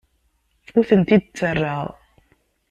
Ur 0.77 0.83
tent-id-ttarraɣ. 0.89 1.85